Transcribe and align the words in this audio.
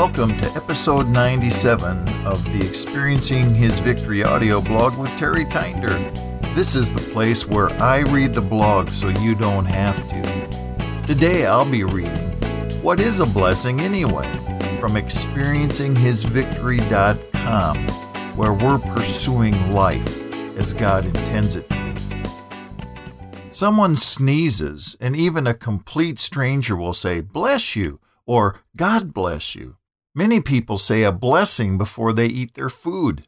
Welcome 0.00 0.32
to 0.38 0.46
episode 0.56 1.10
97 1.10 2.08
of 2.24 2.42
the 2.54 2.66
Experiencing 2.66 3.54
His 3.54 3.80
Victory 3.80 4.24
audio 4.24 4.62
blog 4.62 4.96
with 4.96 5.14
Terry 5.18 5.44
Tinder. 5.44 5.92
This 6.54 6.74
is 6.74 6.90
the 6.90 7.02
place 7.12 7.46
where 7.46 7.68
I 7.82 7.98
read 7.98 8.32
the 8.32 8.40
blog 8.40 8.88
so 8.88 9.10
you 9.10 9.34
don't 9.34 9.66
have 9.66 9.98
to. 10.08 10.22
Today 11.04 11.44
I'll 11.44 11.70
be 11.70 11.84
reading 11.84 12.16
What 12.80 12.98
is 12.98 13.20
a 13.20 13.26
Blessing 13.26 13.82
Anyway? 13.82 14.32
from 14.80 14.92
experiencinghisvictory.com, 14.92 17.88
where 18.38 18.54
we're 18.54 18.78
pursuing 18.78 19.70
life 19.70 20.56
as 20.56 20.72
God 20.72 21.04
intends 21.04 21.56
it 21.56 21.68
to 21.68 21.76
be. 21.76 21.80
Someone 23.50 23.98
sneezes, 23.98 24.96
and 24.98 25.14
even 25.14 25.46
a 25.46 25.52
complete 25.52 26.18
stranger 26.18 26.74
will 26.74 26.94
say, 26.94 27.20
Bless 27.20 27.76
you 27.76 28.00
or 28.24 28.60
God 28.78 29.12
bless 29.12 29.54
you. 29.54 29.76
Many 30.14 30.40
people 30.40 30.76
say 30.76 31.04
a 31.04 31.12
blessing 31.12 31.78
before 31.78 32.12
they 32.12 32.26
eat 32.26 32.54
their 32.54 32.68
food. 32.68 33.26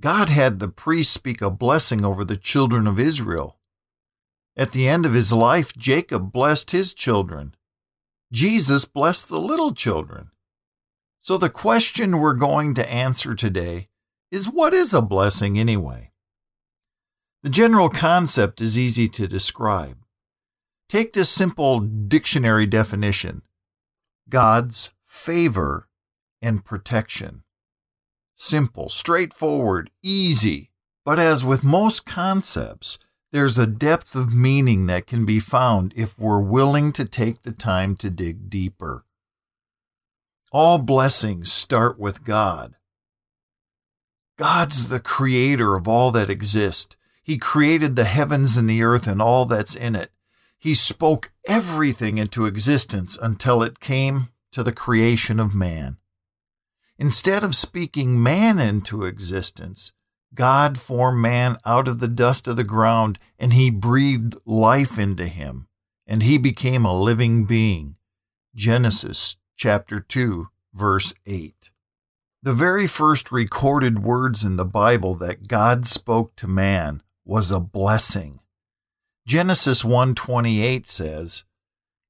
God 0.00 0.28
had 0.28 0.58
the 0.58 0.68
priest 0.68 1.12
speak 1.12 1.40
a 1.40 1.48
blessing 1.48 2.04
over 2.04 2.24
the 2.24 2.36
children 2.36 2.88
of 2.88 2.98
Israel. 2.98 3.58
At 4.56 4.72
the 4.72 4.88
end 4.88 5.06
of 5.06 5.14
his 5.14 5.32
life, 5.32 5.72
Jacob 5.74 6.32
blessed 6.32 6.72
his 6.72 6.92
children. 6.92 7.54
Jesus 8.32 8.84
blessed 8.84 9.28
the 9.28 9.40
little 9.40 9.72
children. 9.72 10.30
So, 11.20 11.38
the 11.38 11.50
question 11.50 12.18
we're 12.18 12.34
going 12.34 12.74
to 12.74 12.92
answer 12.92 13.34
today 13.36 13.88
is 14.32 14.50
what 14.50 14.74
is 14.74 14.92
a 14.92 15.00
blessing 15.00 15.56
anyway? 15.56 16.10
The 17.44 17.50
general 17.50 17.88
concept 17.88 18.60
is 18.60 18.78
easy 18.78 19.08
to 19.10 19.28
describe. 19.28 19.98
Take 20.88 21.12
this 21.12 21.28
simple 21.28 21.78
dictionary 21.78 22.66
definition 22.66 23.42
God's 24.28 24.92
favor 25.04 25.88
and 26.42 26.64
protection. 26.64 27.44
Simple, 28.34 28.88
straightforward, 28.88 29.90
easy. 30.02 30.70
But 31.04 31.18
as 31.18 31.44
with 31.44 31.64
most 31.64 32.04
concepts, 32.06 32.98
there's 33.32 33.56
a 33.56 33.66
depth 33.66 34.14
of 34.14 34.34
meaning 34.34 34.86
that 34.86 35.06
can 35.06 35.24
be 35.24 35.40
found 35.40 35.92
if 35.96 36.18
we're 36.18 36.40
willing 36.40 36.92
to 36.92 37.04
take 37.04 37.42
the 37.42 37.52
time 37.52 37.96
to 37.96 38.10
dig 38.10 38.50
deeper. 38.50 39.04
All 40.52 40.78
blessings 40.78 41.50
start 41.50 41.98
with 41.98 42.24
God. 42.24 42.74
God's 44.38 44.88
the 44.88 45.00
creator 45.00 45.76
of 45.76 45.88
all 45.88 46.10
that 46.10 46.28
exists. 46.28 46.96
He 47.22 47.38
created 47.38 47.96
the 47.96 48.04
heavens 48.04 48.56
and 48.56 48.68
the 48.68 48.82
earth 48.82 49.06
and 49.06 49.22
all 49.22 49.46
that's 49.46 49.74
in 49.74 49.94
it. 49.94 50.10
He 50.58 50.74
spoke 50.74 51.32
everything 51.46 52.18
into 52.18 52.46
existence 52.46 53.16
until 53.20 53.62
it 53.62 53.80
came 53.80 54.28
to 54.52 54.62
the 54.62 54.72
creation 54.72 55.40
of 55.40 55.54
man. 55.54 55.96
Instead 57.02 57.42
of 57.42 57.56
speaking 57.56 58.22
man 58.22 58.60
into 58.60 59.04
existence, 59.04 59.90
God 60.36 60.78
formed 60.78 61.20
man 61.20 61.56
out 61.66 61.88
of 61.88 61.98
the 61.98 62.06
dust 62.06 62.46
of 62.46 62.54
the 62.54 62.62
ground 62.62 63.18
and 63.40 63.52
he 63.52 63.70
breathed 63.70 64.36
life 64.46 65.00
into 65.00 65.26
him, 65.26 65.66
and 66.06 66.22
he 66.22 66.38
became 66.38 66.84
a 66.84 66.96
living 66.96 67.44
being. 67.44 67.96
Genesis 68.54 69.36
chapter 69.56 69.98
2, 69.98 70.46
verse 70.72 71.12
8. 71.26 71.72
The 72.40 72.52
very 72.52 72.86
first 72.86 73.32
recorded 73.32 74.04
words 74.04 74.44
in 74.44 74.54
the 74.54 74.64
Bible 74.64 75.16
that 75.16 75.48
God 75.48 75.84
spoke 75.84 76.36
to 76.36 76.46
man 76.46 77.02
was 77.24 77.50
a 77.50 77.58
blessing. 77.58 78.38
Genesis 79.26 79.82
1:28 79.82 80.86
says, 80.86 81.42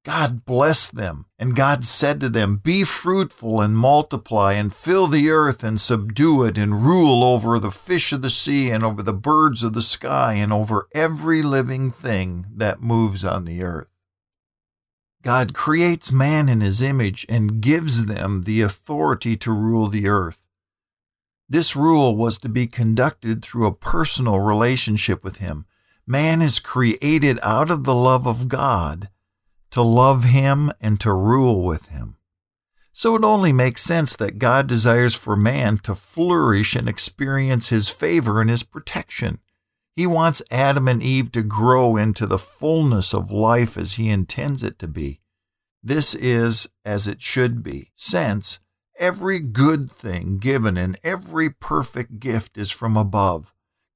God 0.04 0.44
blessed 0.44 0.96
them, 0.96 1.26
and 1.38 1.54
God 1.54 1.84
said 1.84 2.18
to 2.20 2.28
them, 2.28 2.56
Be 2.56 2.82
fruitful 2.82 3.60
and 3.60 3.76
multiply, 3.76 4.54
and 4.54 4.74
fill 4.74 5.06
the 5.06 5.30
earth 5.30 5.62
and 5.62 5.80
subdue 5.80 6.42
it, 6.42 6.58
and 6.58 6.84
rule 6.84 7.22
over 7.22 7.58
the 7.60 7.70
fish 7.70 8.12
of 8.12 8.20
the 8.20 8.30
sea, 8.30 8.70
and 8.70 8.84
over 8.84 9.02
the 9.02 9.12
birds 9.12 9.62
of 9.62 9.74
the 9.74 9.82
sky, 9.82 10.34
and 10.34 10.52
over 10.52 10.88
every 10.92 11.40
living 11.40 11.92
thing 11.92 12.46
that 12.52 12.82
moves 12.82 13.24
on 13.24 13.44
the 13.44 13.62
earth. 13.62 13.90
God 15.22 15.54
creates 15.54 16.10
man 16.10 16.48
in 16.48 16.60
his 16.60 16.82
image 16.82 17.24
and 17.28 17.60
gives 17.60 18.06
them 18.06 18.42
the 18.42 18.60
authority 18.60 19.36
to 19.36 19.52
rule 19.52 19.86
the 19.86 20.08
earth. 20.08 20.48
This 21.48 21.76
rule 21.76 22.16
was 22.16 22.38
to 22.40 22.48
be 22.48 22.66
conducted 22.66 23.40
through 23.40 23.66
a 23.66 23.74
personal 23.74 24.40
relationship 24.40 25.22
with 25.22 25.36
him 25.36 25.66
Man 26.06 26.42
is 26.42 26.58
created 26.58 27.38
out 27.42 27.70
of 27.70 27.84
the 27.84 27.94
love 27.94 28.26
of 28.26 28.48
God 28.48 29.08
to 29.72 29.82
love 29.82 30.24
Him 30.24 30.72
and 30.80 30.98
to 31.00 31.12
rule 31.12 31.62
with 31.62 31.88
Him. 31.88 32.16
So 32.92 33.16
it 33.16 33.24
only 33.24 33.52
makes 33.52 33.82
sense 33.82 34.16
that 34.16 34.38
God 34.38 34.66
desires 34.66 35.14
for 35.14 35.34
man 35.34 35.78
to 35.78 35.94
flourish 35.94 36.76
and 36.76 36.88
experience 36.88 37.70
His 37.70 37.88
favor 37.88 38.40
and 38.40 38.48
His 38.48 38.62
protection. 38.62 39.40
He 39.96 40.06
wants 40.06 40.42
Adam 40.50 40.88
and 40.88 41.02
Eve 41.02 41.32
to 41.32 41.42
grow 41.42 41.96
into 41.96 42.26
the 42.26 42.38
fullness 42.38 43.12
of 43.12 43.30
life 43.30 43.76
as 43.76 43.94
He 43.94 44.08
intends 44.08 44.62
it 44.62 44.78
to 44.78 44.88
be. 44.88 45.20
This 45.82 46.14
is 46.14 46.68
as 46.84 47.08
it 47.08 47.20
should 47.20 47.62
be, 47.62 47.90
since 47.94 48.60
every 48.98 49.40
good 49.40 49.90
thing 49.90 50.38
given 50.38 50.76
and 50.76 50.98
every 51.02 51.50
perfect 51.50 52.20
gift 52.20 52.56
is 52.56 52.70
from 52.70 52.96
above 52.96 53.52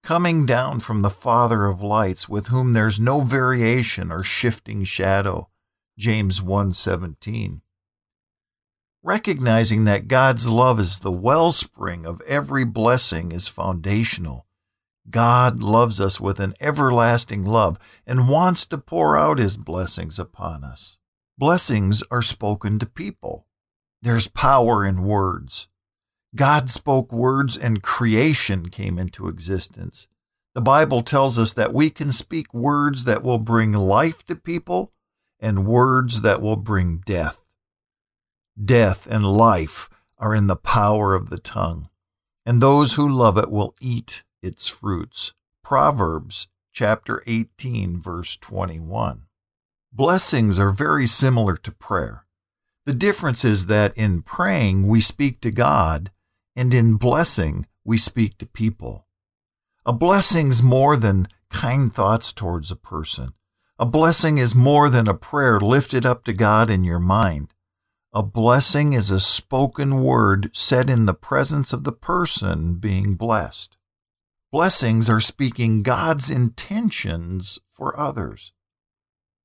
coming 0.07 0.47
down 0.47 0.79
from 0.79 1.03
the 1.03 1.11
Father 1.11 1.65
of 1.65 1.83
lights, 1.83 2.29
with 2.29 2.47
whom 2.47 2.75
there's 2.75 3.01
no 3.01 3.23
variation 3.23 4.13
or 4.13 4.23
shifting 4.23 4.85
shadow. 4.85 5.49
James 5.99 6.43
1:17. 6.43 7.63
Recognizing 9.03 9.85
that 9.85 10.09
God's 10.09 10.49
love 10.49 10.79
is 10.79 10.99
the 10.99 11.13
wellspring 11.13 12.05
of 12.05 12.21
every 12.23 12.65
blessing 12.65 13.33
is 13.33 13.49
foundational. 13.49 14.47
God 15.09 15.63
loves 15.63 15.99
us 15.99 16.21
with 16.21 16.39
an 16.39 16.55
everlasting 16.61 17.45
love 17.45 17.79
and 18.07 18.29
wants 18.29 18.67
to 18.67 18.79
pour 18.79 19.17
out 19.17 19.39
his 19.39 19.57
blessings 19.57 20.19
upon 20.19 20.65
us. 20.65 20.99
Blessings 21.39 22.03
are 22.11 22.23
spoken 22.23 22.79
to 22.79 22.87
people. 22.87 23.47
There's 24.03 24.29
power 24.29 24.85
in 24.85 25.05
words. 25.05 25.69
God 26.35 26.69
spoke 26.69 27.11
words 27.11 27.57
and 27.57 27.83
creation 27.83 28.69
came 28.69 28.99
into 28.99 29.29
existence. 29.29 30.09
The 30.55 30.61
Bible 30.61 31.03
tells 31.03 31.39
us 31.39 31.53
that 31.55 31.73
we 31.73 31.89
can 31.89 32.13
speak 32.13 32.53
words 32.53 33.05
that 33.05 33.23
will 33.23 33.39
bring 33.39 33.73
life 33.73 34.27
to 34.27 34.35
people 34.35 34.93
and 35.47 35.65
words 35.65 36.23
that 36.23 36.43
will 36.43 36.57
bring 36.57 36.99
death. 37.07 37.41
Death 38.63 39.07
and 39.09 39.25
life 39.25 39.89
are 40.19 40.35
in 40.35 40.49
the 40.49 40.57
power 40.57 41.15
of 41.15 41.31
the 41.31 41.39
tongue, 41.39 41.89
and 42.45 42.61
those 42.61 42.95
who 42.95 43.09
love 43.09 43.39
it 43.39 43.49
will 43.49 43.73
eat 43.81 44.25
its 44.43 44.67
fruits. 44.67 45.35
Proverbs 45.63 46.49
chapter 46.73 47.23
18 47.29 48.01
verse 48.01 48.37
21. 48.37 49.27
Blessings 49.93 50.59
are 50.59 50.73
very 50.73 51.07
similar 51.07 51.57
to 51.59 51.71
prayer. 51.71 52.27
The 52.85 52.95
difference 52.95 53.45
is 53.45 53.67
that 53.67 53.97
in 53.97 54.23
praying 54.23 54.89
we 54.89 55.01
speak 55.01 55.41
to 55.43 55.53
God 55.53 56.11
and 56.57 56.75
in 56.75 56.97
blessing, 56.97 57.69
we 57.85 57.99
speak 57.99 58.37
to 58.39 58.47
people. 58.47 59.07
A 59.85 59.93
blessing's 59.93 60.61
more 60.61 60.97
than 60.97 61.29
kind 61.51 61.95
thoughts 61.95 62.33
towards 62.33 62.73
a 62.73 62.77
person. 62.77 63.36
A 63.79 63.85
blessing 63.85 64.39
is 64.39 64.55
more 64.55 64.89
than 64.89 65.07
a 65.07 65.13
prayer 65.13 65.61
lifted 65.61 66.07
up 66.07 66.25
to 66.25 66.33
God 66.33 66.71
in 66.71 66.83
your 66.83 66.99
mind. 66.99 67.53
A 68.11 68.23
blessing 68.23 68.95
is 68.95 69.11
a 69.11 69.21
spoken 69.21 70.03
word 70.03 70.49
said 70.57 70.89
in 70.89 71.05
the 71.05 71.13
presence 71.13 71.75
of 71.75 71.85
the 71.85 71.93
person 71.93 72.77
being 72.77 73.17
blessed. 73.17 73.77
Blessings 74.51 75.11
are 75.11 75.21
speaking 75.21 75.83
God's 75.83 76.31
intentions 76.31 77.59
for 77.71 77.99
others. 78.01 78.53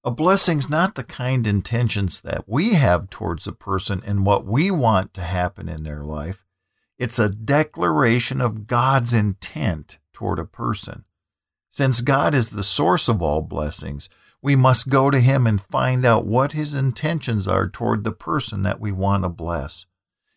A 0.06 0.12
blessing's 0.12 0.70
not 0.70 0.96
the 0.96 1.04
kind 1.04 1.46
intentions 1.46 2.22
that 2.22 2.48
we 2.48 2.76
have 2.76 3.10
towards 3.10 3.48
a 3.48 3.52
person 3.52 4.02
and 4.06 4.26
what 4.26 4.46
we 4.46 4.72
want 4.72 5.14
to 5.16 5.22
happen 5.22 5.68
in 5.68 5.84
their 5.84 6.06
life. 6.06 6.46
It's 6.98 7.20
a 7.20 7.28
declaration 7.30 8.40
of 8.40 8.66
God's 8.66 9.12
intent 9.12 10.00
toward 10.14 10.40
a 10.40 10.46
person. 10.46 11.04
Since 11.70 12.02
God 12.02 12.34
is 12.34 12.50
the 12.50 12.64
source 12.64 13.08
of 13.08 13.22
all 13.22 13.42
blessings, 13.42 14.10
we 14.42 14.56
must 14.56 14.90
go 14.90 15.12
to 15.12 15.20
Him 15.20 15.46
and 15.46 15.62
find 15.62 16.06
out 16.06 16.26
what 16.26 16.54
His 16.54 16.74
intentions 16.74 17.48
are 17.48 17.68
toward 17.68 18.04
the 18.04 18.12
person 18.12 18.64
that 18.64 18.80
we 18.80 18.92
want 18.92 19.24
to 19.24 19.30
bless. 19.30 19.86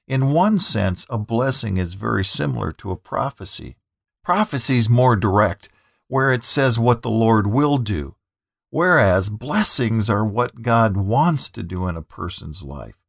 In 0.06 0.32
one 0.32 0.58
sense, 0.58 1.06
a 1.08 1.16
blessing 1.16 1.78
is 1.78 1.94
very 1.94 2.24
similar 2.24 2.72
to 2.72 2.90
a 2.90 2.96
prophecy. 2.96 3.76
Prophecy 4.22 4.76
is 4.76 4.90
more 4.90 5.16
direct, 5.16 5.70
where 6.08 6.30
it 6.32 6.44
says 6.44 6.78
what 6.78 7.02
the 7.02 7.10
Lord 7.10 7.46
will 7.46 7.78
do, 7.78 8.14
whereas 8.70 9.30
blessings 9.30 10.10
are 10.10 10.24
what 10.24 10.62
God 10.62 10.96
wants 10.96 11.48
to 11.50 11.62
do 11.62 11.88
in 11.88 11.96
a 11.96 12.02
person's 12.02 12.62
life. 12.62 13.02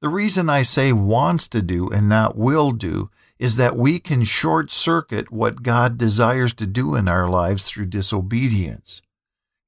The 0.00 0.08
reason 0.08 0.48
I 0.48 0.62
say 0.62 0.92
wants 0.92 1.46
to 1.48 1.62
do 1.62 1.88
and 1.90 2.08
not 2.08 2.36
will 2.36 2.72
do 2.72 3.10
is 3.38 3.56
that 3.56 3.76
we 3.76 3.98
can 3.98 4.24
short 4.24 4.70
circuit 4.72 5.30
what 5.30 5.62
God 5.62 5.98
desires 5.98 6.54
to 6.54 6.66
do 6.66 6.94
in 6.94 7.08
our 7.08 7.28
lives 7.28 7.68
through 7.68 7.86
disobedience. 7.86 9.02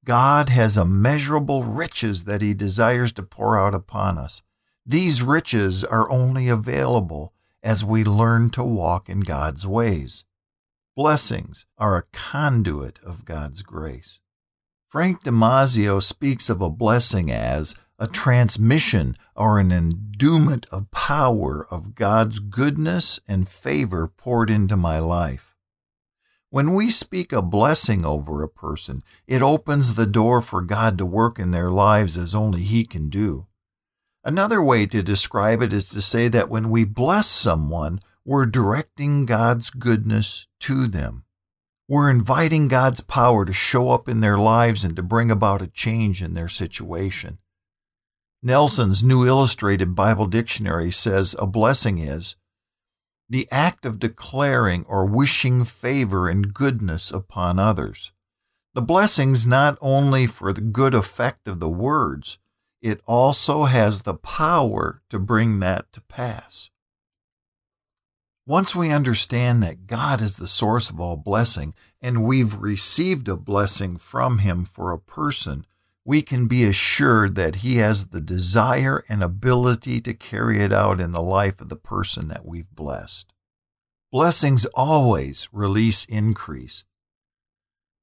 God 0.04 0.48
has 0.50 0.76
immeasurable 0.76 1.64
riches 1.64 2.24
that 2.24 2.42
He 2.42 2.54
desires 2.54 3.12
to 3.12 3.22
pour 3.22 3.58
out 3.58 3.74
upon 3.74 4.18
us. 4.18 4.42
These 4.86 5.22
riches 5.22 5.82
are 5.82 6.10
only 6.10 6.48
available 6.48 7.32
as 7.62 7.84
we 7.84 8.04
learn 8.04 8.50
to 8.50 8.62
walk 8.62 9.08
in 9.08 9.20
God's 9.20 9.66
ways. 9.66 10.24
Blessings 10.94 11.66
are 11.78 11.96
a 11.96 12.04
conduit 12.12 12.98
of 13.02 13.24
God's 13.24 13.62
grace. 13.62 14.20
Frank 14.86 15.24
Damazio 15.24 16.00
speaks 16.00 16.48
of 16.48 16.60
a 16.60 16.70
blessing 16.70 17.30
as 17.30 17.74
a 17.98 18.06
transmission 18.06 19.16
or 19.34 19.58
an 19.58 19.72
endowment 19.72 20.66
of 20.70 20.90
power 20.90 21.66
of 21.70 21.94
God's 21.94 22.38
goodness 22.38 23.18
and 23.26 23.48
favor 23.48 24.06
poured 24.06 24.50
into 24.50 24.76
my 24.76 24.98
life. 24.98 25.53
When 26.54 26.72
we 26.72 26.88
speak 26.88 27.32
a 27.32 27.42
blessing 27.42 28.04
over 28.04 28.40
a 28.40 28.48
person, 28.48 29.02
it 29.26 29.42
opens 29.42 29.96
the 29.96 30.06
door 30.06 30.40
for 30.40 30.62
God 30.62 30.96
to 30.98 31.04
work 31.04 31.40
in 31.40 31.50
their 31.50 31.68
lives 31.68 32.16
as 32.16 32.32
only 32.32 32.62
He 32.62 32.84
can 32.84 33.08
do. 33.08 33.48
Another 34.22 34.62
way 34.62 34.86
to 34.86 35.02
describe 35.02 35.62
it 35.62 35.72
is 35.72 35.88
to 35.88 36.00
say 36.00 36.28
that 36.28 36.48
when 36.48 36.70
we 36.70 36.84
bless 36.84 37.26
someone, 37.26 37.98
we're 38.24 38.46
directing 38.46 39.26
God's 39.26 39.68
goodness 39.70 40.46
to 40.60 40.86
them. 40.86 41.24
We're 41.88 42.08
inviting 42.08 42.68
God's 42.68 43.00
power 43.00 43.44
to 43.44 43.52
show 43.52 43.90
up 43.90 44.08
in 44.08 44.20
their 44.20 44.38
lives 44.38 44.84
and 44.84 44.94
to 44.94 45.02
bring 45.02 45.32
about 45.32 45.60
a 45.60 45.66
change 45.66 46.22
in 46.22 46.34
their 46.34 46.46
situation. 46.46 47.38
Nelson's 48.44 49.02
New 49.02 49.26
Illustrated 49.26 49.96
Bible 49.96 50.26
Dictionary 50.26 50.92
says 50.92 51.34
a 51.36 51.48
blessing 51.48 51.98
is 51.98 52.36
the 53.28 53.48
act 53.50 53.86
of 53.86 53.98
declaring 53.98 54.84
or 54.86 55.06
wishing 55.06 55.64
favor 55.64 56.28
and 56.28 56.52
goodness 56.54 57.10
upon 57.10 57.58
others. 57.58 58.12
The 58.74 58.82
blessing's 58.82 59.46
not 59.46 59.78
only 59.80 60.26
for 60.26 60.52
the 60.52 60.60
good 60.60 60.94
effect 60.94 61.46
of 61.46 61.60
the 61.60 61.68
words, 61.68 62.38
it 62.82 63.00
also 63.06 63.64
has 63.64 64.02
the 64.02 64.14
power 64.14 65.00
to 65.08 65.18
bring 65.18 65.60
that 65.60 65.92
to 65.92 66.00
pass. 66.02 66.70
Once 68.46 68.74
we 68.74 68.90
understand 68.90 69.62
that 69.62 69.86
God 69.86 70.20
is 70.20 70.36
the 70.36 70.46
source 70.46 70.90
of 70.90 71.00
all 71.00 71.16
blessing 71.16 71.72
and 72.02 72.26
we've 72.26 72.56
received 72.56 73.26
a 73.26 73.38
blessing 73.38 73.96
from 73.96 74.38
Him 74.38 74.66
for 74.66 74.92
a 74.92 74.98
person, 74.98 75.64
we 76.04 76.20
can 76.20 76.46
be 76.46 76.64
assured 76.64 77.34
that 77.34 77.56
He 77.56 77.76
has 77.76 78.06
the 78.06 78.20
desire 78.20 79.04
and 79.08 79.22
ability 79.22 80.00
to 80.02 80.12
carry 80.12 80.60
it 80.60 80.72
out 80.72 81.00
in 81.00 81.12
the 81.12 81.22
life 81.22 81.60
of 81.60 81.68
the 81.68 81.76
person 81.76 82.28
that 82.28 82.44
we've 82.44 82.70
blessed. 82.70 83.32
Blessings 84.12 84.66
always 84.74 85.48
release 85.50 86.04
increase. 86.04 86.84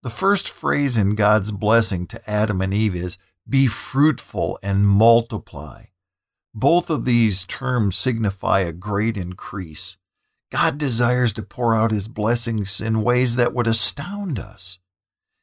The 0.04 0.10
first 0.10 0.50
phrase 0.50 0.98
in 0.98 1.14
God's 1.14 1.52
blessing 1.52 2.08
to 2.08 2.30
Adam 2.30 2.60
and 2.60 2.74
Eve 2.74 2.96
is, 2.96 3.18
Be 3.48 3.68
fruitful 3.68 4.58
and 4.64 4.88
multiply. 4.88 5.86
Both 6.56 6.90
of 6.90 7.06
these 7.06 7.46
terms 7.46 7.96
signify 7.96 8.60
a 8.62 8.74
great 8.74 9.16
increase. 9.16 9.98
God 10.52 10.78
desires 10.78 11.32
to 11.34 11.44
pour 11.44 11.76
out 11.76 11.92
His 11.92 12.08
blessings 12.08 12.82
in 12.82 13.04
ways 13.04 13.36
that 13.36 13.54
would 13.54 13.68
astound 13.68 14.38
us. 14.40 14.80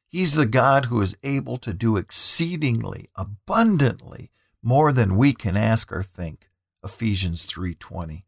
He's 0.09 0.33
the 0.33 0.47
God 0.47 0.85
who 0.85 1.01
is 1.01 1.15
able 1.21 1.57
to 1.57 1.71
do 1.71 1.95
exceedingly 1.95 3.09
abundantly 3.15 4.31
more 4.63 4.91
than 4.91 5.17
we 5.17 5.33
can 5.33 5.55
ask 5.55 5.91
or 5.91 6.01
think. 6.01 6.49
Ephesians 6.83 7.45
3:20. 7.45 8.25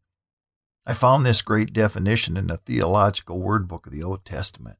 I 0.86 0.94
found 0.94 1.26
this 1.26 1.42
great 1.42 1.72
definition 1.72 2.36
in 2.36 2.46
the 2.46 2.56
theological 2.56 3.40
word 3.40 3.66
book 3.66 3.86
of 3.86 3.92
the 3.92 4.02
Old 4.02 4.24
Testament. 4.24 4.78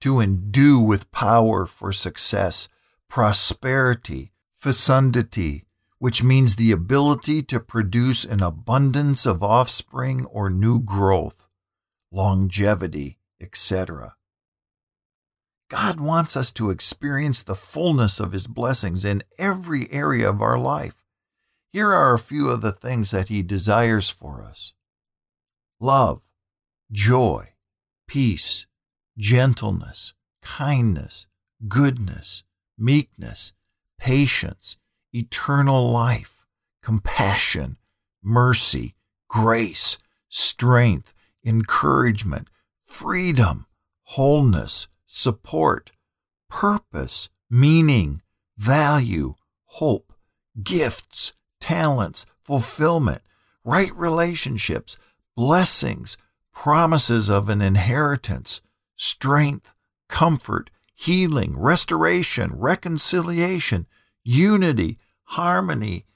To 0.00 0.20
endue 0.20 0.78
with 0.78 1.10
power 1.10 1.64
for 1.64 1.92
success, 1.92 2.68
prosperity, 3.08 4.32
fecundity, 4.52 5.64
which 5.98 6.22
means 6.22 6.56
the 6.56 6.70
ability 6.70 7.42
to 7.44 7.60
produce 7.60 8.24
an 8.24 8.42
abundance 8.42 9.24
of 9.24 9.42
offspring 9.42 10.26
or 10.26 10.50
new 10.50 10.80
growth, 10.80 11.48
longevity, 12.10 13.18
etc. 13.40 14.16
God 15.68 15.98
wants 15.98 16.36
us 16.36 16.52
to 16.52 16.70
experience 16.70 17.42
the 17.42 17.54
fullness 17.54 18.20
of 18.20 18.32
His 18.32 18.46
blessings 18.46 19.04
in 19.04 19.22
every 19.38 19.90
area 19.90 20.28
of 20.28 20.42
our 20.42 20.58
life. 20.58 21.02
Here 21.72 21.90
are 21.90 22.14
a 22.14 22.18
few 22.18 22.48
of 22.48 22.60
the 22.60 22.72
things 22.72 23.10
that 23.10 23.28
He 23.28 23.42
desires 23.42 24.08
for 24.08 24.42
us 24.42 24.74
love, 25.80 26.22
joy, 26.92 27.50
peace, 28.06 28.66
gentleness, 29.18 30.14
kindness, 30.42 31.26
goodness, 31.68 32.44
meekness, 32.78 33.52
patience, 33.98 34.76
eternal 35.12 35.90
life, 35.90 36.46
compassion, 36.82 37.78
mercy, 38.22 38.94
grace, 39.28 39.98
strength, 40.28 41.14
encouragement, 41.44 42.48
freedom, 42.84 43.66
wholeness, 44.04 44.88
support, 45.14 45.92
purpose, 46.50 47.28
meaning, 47.48 48.20
value, 48.58 49.34
hope, 49.66 50.12
gifts, 50.60 51.32
talents, 51.60 52.26
fulfillment, 52.42 53.22
right 53.62 53.94
relationships, 53.94 54.98
blessings, 55.36 56.18
promises 56.52 57.30
of 57.30 57.48
an 57.48 57.62
inheritance, 57.62 58.60
strength, 58.96 59.72
comfort, 60.08 60.68
healing, 60.92 61.56
restoration, 61.56 62.50
reconciliation, 62.52 63.86
unity, 64.24 64.98
harmony, 65.26 66.06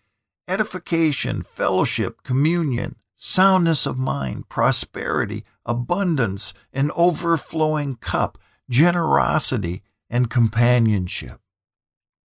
edification, 0.49 1.43
fellowship, 1.45 2.25
communion, 2.25 2.97
soundness 3.15 3.87
of 3.87 3.97
mind, 3.97 4.49
prosperity, 4.49 5.45
abundance, 5.65 6.53
an 6.73 6.91
overflowing 6.97 7.95
cup, 7.95 8.39
generosity, 8.69 9.83
and 10.11 10.31
companionship. 10.31 11.41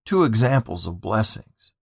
Two 0.05 0.23
examples 0.23 0.85
of 0.87 1.01
blessings. 1.01 1.73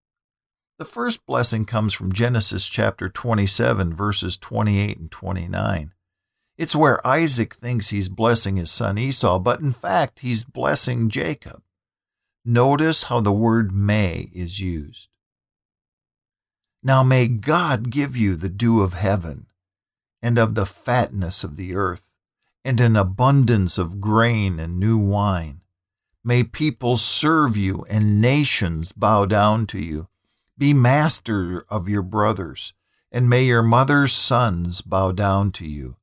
The 0.79 0.85
first 0.85 1.25
blessing 1.27 1.67
comes 1.67 1.93
from 1.93 2.13
Genesis 2.13 2.67
chapter 2.67 3.09
27, 3.09 3.95
verses 3.95 4.37
28 4.37 4.99
and 4.99 5.11
29. 5.11 5.93
It's 6.57 6.77
where 6.77 7.07
Isaac 7.07 7.55
thinks 7.55 7.89
he's 7.89 8.09
blessing 8.09 8.57
his 8.57 8.71
son 8.71 8.99
Esau, 8.99 9.39
but 9.39 9.61
in 9.61 9.73
fact, 9.73 10.21
he's 10.21 10.45
blessing 10.45 11.09
Jacob. 11.09 11.63
Notice 12.45 13.05
how 13.05 13.21
the 13.21 13.33
word 13.33 13.73
may 13.73 14.31
is 14.35 14.61
used. 14.61 15.09
Now 16.83 17.03
may 17.03 17.29
God 17.29 17.91
give 17.91 18.17
you 18.17 18.37
the 18.37 18.49
dew 18.49 18.81
of 18.81 18.95
heaven 18.95 19.47
and 20.23 20.39
of 20.39 20.55
the 20.55 20.67
fatness 20.67 21.45
of 21.45 21.57
the 21.57 21.75
earth 21.75 22.10
and 22.65 22.81
an 22.81 22.97
abundance 22.97 23.79
of 23.79 24.01
grain 24.01 24.61
and 24.61 24.79
new 24.79 24.99
wine. 24.99 25.61
May 26.23 26.45
people 26.45 26.97
serve 26.97 27.57
you 27.57 27.87
and 27.89 28.21
nations 28.21 28.93
bow 28.93 29.25
down 29.25 29.67
to 29.69 29.81
you. 29.81 30.09
Be 30.59 30.75
master 30.75 31.65
of 31.71 31.89
your 31.89 32.03
brothers, 32.03 32.75
and 33.11 33.31
may 33.31 33.45
your 33.45 33.63
mother's 33.63 34.13
sons 34.13 34.83
bow 34.83 35.13
down 35.13 35.53
to 35.53 35.67
you. 35.67 35.97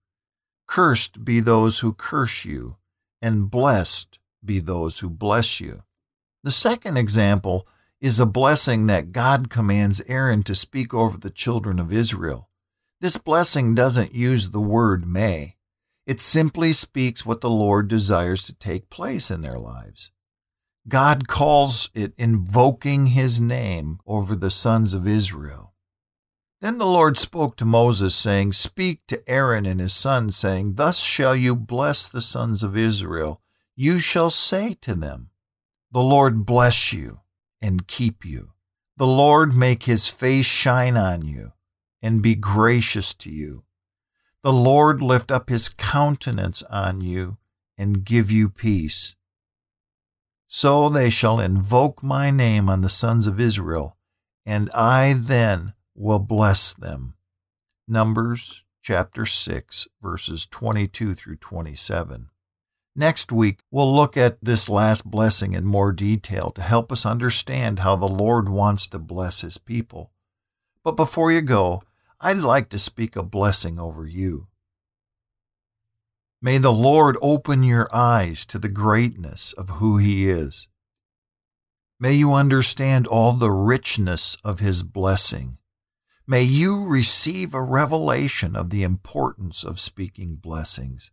Cursed 0.65 1.23
be 1.23 1.39
those 1.39 1.79
who 1.79 1.93
curse 1.93 2.43
you, 2.43 2.77
and 3.21 3.51
blessed 3.51 4.17
be 4.43 4.59
those 4.59 4.99
who 4.99 5.09
bless 5.09 5.61
you. 5.61 5.83
The 6.43 6.51
second 6.51 6.97
example 6.97 7.67
is 7.99 8.19
a 8.19 8.25
blessing 8.25 8.87
that 8.87 9.11
God 9.11 9.49
commands 9.49 10.01
Aaron 10.07 10.41
to 10.43 10.55
speak 10.55 10.93
over 10.93 11.17
the 11.17 11.29
children 11.29 11.79
of 11.79 11.93
Israel. 11.93 12.49
This 12.99 13.17
blessing 13.17 13.75
doesn't 13.75 14.13
use 14.13 14.49
the 14.49 14.61
word 14.61 15.05
may. 15.05 15.56
It 16.07 16.21
simply 16.21 16.71
speaks 16.71 17.25
what 17.25 17.41
the 17.41 17.49
Lord 17.49 17.89
desires 17.89 18.43
to 18.45 18.55
take 18.55 18.89
place 18.89 19.29
in 19.29 19.41
their 19.41 19.59
lives. 19.59 20.09
God 20.87 21.27
calls 21.27 21.89
it 21.93 22.13
invoking 22.17 23.07
his 23.07 23.41
name 23.41 23.99
over 24.07 24.33
the 24.33 24.49
sons 24.49 24.93
of 24.93 25.05
Israel. 25.05 25.73
Then 26.61 26.77
the 26.77 26.85
Lord 26.85 27.17
spoke 27.17 27.57
to 27.57 27.65
Moses, 27.65 28.15
saying, 28.15 28.53
Speak 28.53 29.01
to 29.07 29.21
Aaron 29.29 29.65
and 29.65 29.81
his 29.81 29.93
sons, 29.93 30.37
saying, 30.37 30.75
Thus 30.75 30.99
shall 30.99 31.35
you 31.35 31.57
bless 31.57 32.07
the 32.07 32.21
sons 32.21 32.63
of 32.63 32.77
Israel. 32.77 33.41
You 33.75 33.99
shall 33.99 34.29
say 34.29 34.75
to 34.75 34.95
them, 34.95 35.31
The 35.91 36.01
Lord 36.01 36.45
bless 36.45 36.93
you 36.93 37.19
and 37.61 37.85
keep 37.85 38.23
you. 38.23 38.53
The 38.95 39.05
Lord 39.05 39.57
make 39.57 39.83
his 39.83 40.07
face 40.07 40.45
shine 40.45 40.95
on 40.95 41.23
you 41.27 41.51
and 42.01 42.21
be 42.21 42.33
gracious 42.33 43.13
to 43.15 43.29
you. 43.29 43.65
The 44.47 44.53
Lord 44.53 45.01
lift 45.01 45.29
up 45.29 45.49
his 45.49 45.67
countenance 45.67 46.63
on 46.69 47.01
you 47.01 47.35
and 47.77 48.05
give 48.05 48.31
you 48.31 48.47
peace. 48.47 49.17
So 50.45 50.87
they 50.87 51.09
shall 51.09 51.41
invoke 51.41 52.01
my 52.01 52.31
name 52.31 52.69
on 52.69 52.79
the 52.79 52.87
sons 52.87 53.27
of 53.27 53.41
Israel, 53.41 53.97
and 54.45 54.69
I 54.73 55.15
then 55.19 55.73
will 55.95 56.19
bless 56.19 56.73
them. 56.73 57.15
Numbers 57.89 58.63
chapter 58.81 59.25
6, 59.25 59.89
verses 60.01 60.45
22 60.45 61.13
through 61.13 61.35
27. 61.35 62.29
Next 62.95 63.33
week, 63.33 63.59
we'll 63.69 63.93
look 63.93 64.15
at 64.15 64.37
this 64.41 64.69
last 64.69 65.11
blessing 65.11 65.55
in 65.55 65.65
more 65.65 65.91
detail 65.91 66.51
to 66.51 66.61
help 66.61 66.89
us 66.93 67.05
understand 67.05 67.79
how 67.79 67.97
the 67.97 68.07
Lord 68.07 68.47
wants 68.47 68.87
to 68.87 68.97
bless 68.97 69.41
his 69.41 69.57
people. 69.57 70.13
But 70.85 70.95
before 70.95 71.33
you 71.33 71.41
go, 71.41 71.83
I'd 72.19 72.37
like 72.37 72.69
to 72.69 72.79
speak 72.79 73.15
a 73.15 73.21
blessing 73.21 73.79
over 73.79 74.07
you. 74.07 74.47
May 76.41 76.57
the 76.57 76.73
Lord 76.73 77.15
open 77.21 77.61
your 77.61 77.87
eyes 77.93 78.43
to 78.47 78.57
the 78.57 78.69
greatness 78.69 79.53
of 79.53 79.69
who 79.77 79.97
He 79.97 80.27
is. 80.27 80.67
May 81.99 82.13
you 82.13 82.33
understand 82.33 83.05
all 83.05 83.33
the 83.33 83.51
richness 83.51 84.35
of 84.43 84.59
His 84.59 84.81
blessing. 84.81 85.59
May 86.25 86.41
you 86.41 86.85
receive 86.85 87.53
a 87.53 87.61
revelation 87.61 88.55
of 88.55 88.71
the 88.71 88.81
importance 88.81 89.63
of 89.63 89.79
speaking 89.79 90.35
blessings. 90.35 91.11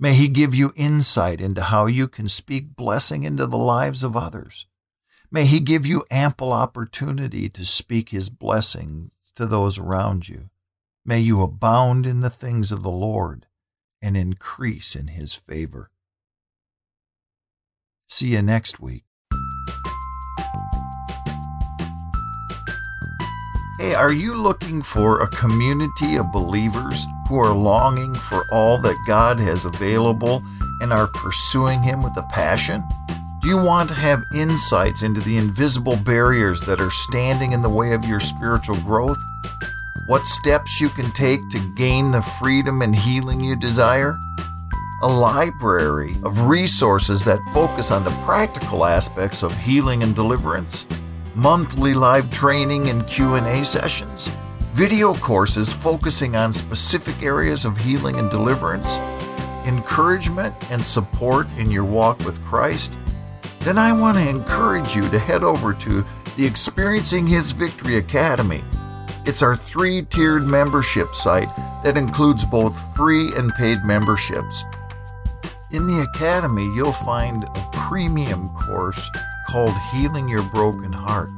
May 0.00 0.14
He 0.14 0.26
give 0.26 0.52
you 0.52 0.72
insight 0.74 1.40
into 1.40 1.62
how 1.62 1.86
you 1.86 2.08
can 2.08 2.28
speak 2.28 2.74
blessing 2.74 3.22
into 3.22 3.46
the 3.46 3.56
lives 3.56 4.02
of 4.02 4.16
others. 4.16 4.66
May 5.30 5.44
He 5.44 5.60
give 5.60 5.86
you 5.86 6.04
ample 6.10 6.52
opportunity 6.52 7.48
to 7.50 7.64
speak 7.64 8.08
His 8.08 8.30
blessing 8.30 9.12
to 9.36 9.46
those 9.46 9.78
around 9.78 10.28
you. 10.28 10.50
May 11.04 11.20
you 11.20 11.42
abound 11.42 12.06
in 12.06 12.20
the 12.20 12.30
things 12.30 12.72
of 12.72 12.82
the 12.82 12.90
Lord 12.90 13.46
and 14.00 14.16
increase 14.16 14.94
in 14.94 15.08
His 15.08 15.34
favor. 15.34 15.90
See 18.08 18.28
you 18.28 18.42
next 18.42 18.80
week. 18.80 19.04
Hey, 23.78 23.92
are 23.94 24.12
you 24.12 24.34
looking 24.34 24.82
for 24.82 25.20
a 25.20 25.28
community 25.28 26.16
of 26.16 26.32
believers 26.32 27.04
who 27.28 27.38
are 27.38 27.52
longing 27.52 28.14
for 28.14 28.46
all 28.50 28.78
that 28.78 28.96
God 29.06 29.38
has 29.40 29.66
available 29.66 30.42
and 30.80 30.92
are 30.92 31.08
pursuing 31.08 31.82
Him 31.82 32.02
with 32.02 32.16
a 32.16 32.22
passion? 32.30 32.82
Do 33.44 33.50
you 33.50 33.62
want 33.62 33.90
to 33.90 33.94
have 33.94 34.24
insights 34.34 35.04
into 35.04 35.20
the 35.20 35.36
invisible 35.36 35.96
barriers 35.96 36.62
that 36.62 36.80
are 36.80 36.90
standing 36.90 37.52
in 37.52 37.62
the 37.62 37.68
way 37.68 37.92
of 37.92 38.04
your 38.04 38.18
spiritual 38.18 38.80
growth? 38.80 39.18
what 40.06 40.26
steps 40.26 40.82
you 40.82 40.90
can 40.90 41.10
take 41.12 41.48
to 41.48 41.58
gain 41.76 42.10
the 42.10 42.20
freedom 42.20 42.82
and 42.82 42.94
healing 42.94 43.40
you 43.40 43.56
desire, 43.56 44.18
a 45.02 45.08
library 45.08 46.14
of 46.24 46.42
resources 46.42 47.24
that 47.24 47.38
focus 47.54 47.90
on 47.90 48.04
the 48.04 48.10
practical 48.22 48.84
aspects 48.84 49.42
of 49.42 49.56
healing 49.56 50.02
and 50.02 50.14
deliverance, 50.14 50.86
monthly 51.34 51.94
live 51.94 52.30
training 52.30 52.90
and 52.90 53.06
Q&A 53.06 53.64
sessions, 53.64 54.30
video 54.74 55.14
courses 55.14 55.72
focusing 55.72 56.36
on 56.36 56.52
specific 56.52 57.22
areas 57.22 57.64
of 57.64 57.78
healing 57.78 58.16
and 58.16 58.30
deliverance, 58.30 58.98
encouragement 59.66 60.54
and 60.70 60.84
support 60.84 61.46
in 61.56 61.70
your 61.70 61.84
walk 61.84 62.18
with 62.26 62.44
Christ, 62.44 62.94
then 63.64 63.78
I 63.78 63.92
want 63.98 64.18
to 64.18 64.28
encourage 64.28 64.94
you 64.94 65.08
to 65.10 65.18
head 65.18 65.42
over 65.42 65.72
to 65.74 66.04
the 66.36 66.46
Experiencing 66.46 67.26
His 67.26 67.52
Victory 67.52 67.96
Academy 67.96 68.62
it's 69.26 69.42
our 69.42 69.56
three 69.56 70.02
tiered 70.02 70.46
membership 70.46 71.14
site 71.14 71.48
that 71.82 71.96
includes 71.96 72.44
both 72.44 72.94
free 72.94 73.32
and 73.36 73.50
paid 73.54 73.82
memberships. 73.82 74.64
In 75.70 75.86
the 75.86 76.06
Academy, 76.14 76.66
you'll 76.74 76.92
find 76.92 77.44
a 77.44 77.68
premium 77.72 78.50
course 78.50 79.08
called 79.48 79.72
Healing 79.92 80.28
Your 80.28 80.42
Broken 80.42 80.92
Heart. 80.92 81.30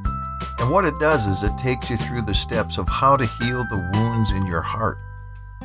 And 0.58 0.68
what 0.68 0.84
it 0.84 0.98
does 0.98 1.28
is 1.28 1.44
it 1.44 1.56
takes 1.58 1.88
you 1.88 1.96
through 1.96 2.22
the 2.22 2.34
steps 2.34 2.76
of 2.76 2.88
how 2.88 3.16
to 3.16 3.24
heal 3.24 3.64
the 3.70 3.90
wounds 3.94 4.32
in 4.32 4.44
your 4.46 4.62
heart. 4.62 4.98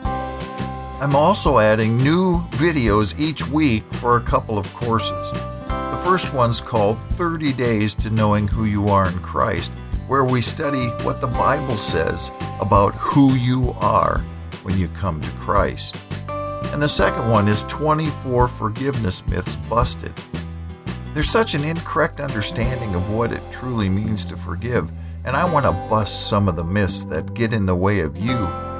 I'm 0.05 1.15
also 1.15 1.57
adding 1.57 1.97
new 1.97 2.41
videos 2.51 3.19
each 3.19 3.47
week 3.47 3.83
for 3.93 4.17
a 4.17 4.21
couple 4.21 4.59
of 4.59 4.71
courses. 4.75 5.31
First 6.03 6.33
one's 6.33 6.61
called 6.61 6.97
30 7.13 7.53
Days 7.53 7.93
to 7.95 8.09
Knowing 8.09 8.47
Who 8.47 8.65
You 8.65 8.89
Are 8.89 9.07
in 9.07 9.19
Christ 9.19 9.71
where 10.11 10.25
we 10.25 10.41
study 10.41 10.87
what 11.05 11.21
the 11.21 11.27
Bible 11.27 11.77
says 11.77 12.33
about 12.59 12.93
who 12.95 13.33
you 13.35 13.73
are 13.79 14.17
when 14.63 14.77
you 14.77 14.89
come 14.89 15.21
to 15.21 15.29
Christ. 15.39 15.97
And 16.27 16.81
the 16.81 16.89
second 16.89 17.31
one 17.31 17.47
is 17.47 17.63
24 17.69 18.49
Forgiveness 18.49 19.25
Myths 19.27 19.55
Busted. 19.55 20.11
There's 21.13 21.29
such 21.29 21.53
an 21.53 21.63
incorrect 21.63 22.19
understanding 22.19 22.93
of 22.93 23.09
what 23.09 23.31
it 23.31 23.51
truly 23.53 23.87
means 23.87 24.25
to 24.25 24.35
forgive, 24.35 24.91
and 25.23 25.37
I 25.37 25.49
want 25.49 25.65
to 25.65 25.71
bust 25.89 26.27
some 26.27 26.49
of 26.49 26.57
the 26.57 26.63
myths 26.65 27.05
that 27.05 27.33
get 27.33 27.53
in 27.53 27.65
the 27.65 27.73
way 27.73 28.01
of 28.01 28.17
you 28.17 28.35